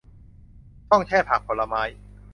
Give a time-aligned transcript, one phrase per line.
[0.87, 1.83] ช่องแช่ผักผลไม้